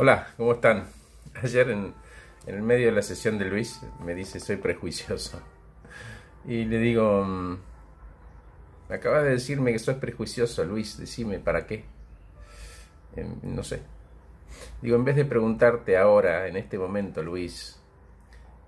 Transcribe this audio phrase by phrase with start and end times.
[0.00, 0.86] Hola, ¿cómo están?
[1.42, 1.92] Ayer en,
[2.46, 5.40] el medio de la sesión de Luis me dice soy prejuicioso.
[6.44, 7.58] Y le digo, mm,
[8.90, 11.84] acaba de decirme que soy prejuicioso, Luis, decime, ¿para qué?
[13.16, 13.82] Em, no sé.
[14.82, 17.80] Digo, en vez de preguntarte ahora, en este momento, Luis,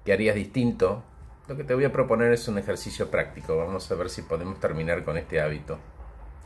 [0.04, 1.04] ¿qué harías distinto?
[1.46, 3.56] Lo que te voy a proponer es un ejercicio práctico.
[3.56, 5.78] Vamos a ver si podemos terminar con este hábito.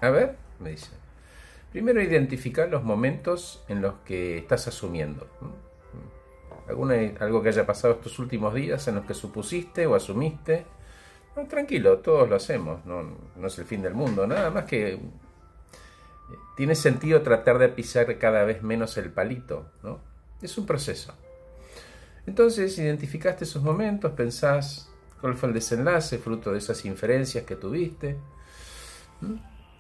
[0.02, 1.03] A ver, me dice.
[1.74, 5.26] Primero identificar los momentos en los que estás asumiendo.
[6.68, 10.66] ¿Alguna, algo que haya pasado estos últimos días en los que supusiste o asumiste.
[11.48, 15.00] tranquilo, todos lo hacemos, no, es el fin del mundo, nada más que eh,
[16.56, 19.98] tiene sentido tratar de pisar cada vez menos el palito, ¿no?
[20.40, 21.12] Es un proceso.
[22.24, 28.16] Entonces, identificaste esos momentos, pensás cuál fue el desenlace, fruto de esas inferencias que tuviste.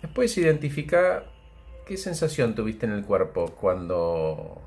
[0.02, 1.30] Después identifica
[1.86, 4.62] ¿Qué sensación tuviste en el cuerpo cuando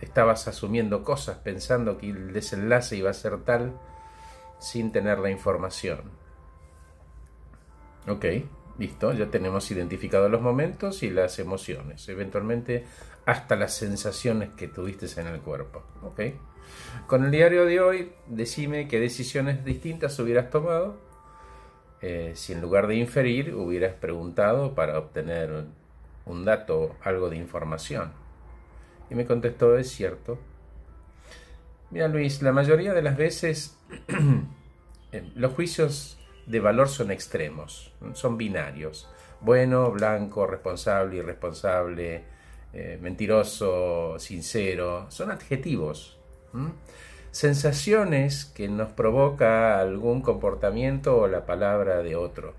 [0.00, 3.78] estabas asumiendo cosas, pensando que el desenlace iba a ser tal
[4.58, 6.00] sin tener la información?
[8.08, 8.24] Ok,
[8.78, 12.86] listo, ya tenemos identificado los momentos y las emociones, eventualmente
[13.26, 15.82] hasta las sensaciones que tuviste en el cuerpo.
[16.02, 16.20] Ok,
[17.06, 21.07] con el diario de hoy, decime qué decisiones distintas hubieras tomado
[22.00, 25.64] eh, si en lugar de inferir hubieras preguntado para obtener
[26.26, 28.12] un dato, algo de información.
[29.10, 30.38] Y me contestó, es cierto.
[31.90, 33.78] Mira Luis, la mayoría de las veces
[35.12, 39.08] eh, los juicios de valor son extremos, son binarios.
[39.40, 42.24] Bueno, blanco, responsable, irresponsable,
[42.72, 46.18] eh, mentiroso, sincero, son adjetivos
[47.30, 52.54] sensaciones que nos provoca algún comportamiento o la palabra de otro.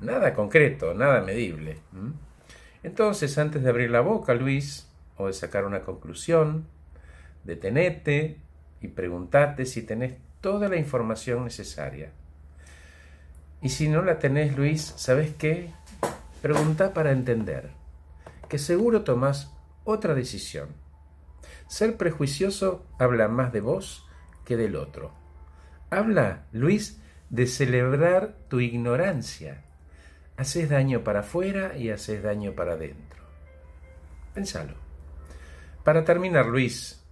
[0.00, 1.78] Nada concreto, nada medible.
[2.82, 6.66] Entonces, antes de abrir la boca, Luis, o de sacar una conclusión,
[7.44, 8.38] detenete
[8.80, 12.10] y preguntate si tenés toda la información necesaria.
[13.62, 15.70] Y si no la tenés, Luis, ¿sabes qué?
[16.40, 17.70] Pregunta para entender,
[18.48, 19.52] que seguro tomás
[19.84, 20.68] otra decisión.
[21.70, 24.04] Ser prejuicioso habla más de vos
[24.44, 25.12] que del otro.
[25.88, 29.62] Habla, Luis, de celebrar tu ignorancia.
[30.36, 33.22] Haces daño para afuera y haces daño para adentro.
[34.34, 34.74] Pensalo.
[35.84, 37.04] Para terminar, Luis,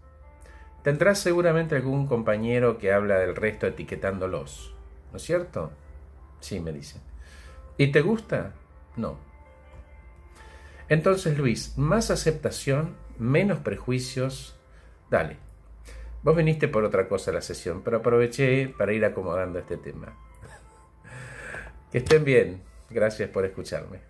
[0.82, 4.74] tendrás seguramente algún compañero que habla del resto etiquetándolos,
[5.12, 5.70] ¿no es cierto?
[6.40, 6.98] Sí, me dice.
[7.76, 8.54] ¿Y te gusta?
[8.96, 9.20] No.
[10.88, 14.58] Entonces, Luis, más aceptación menos prejuicios.
[15.10, 15.36] Dale.
[16.22, 20.16] Vos viniste por otra cosa a la sesión, pero aproveché para ir acomodando este tema.
[21.90, 22.62] Que estén bien.
[22.90, 24.00] Gracias por escucharme.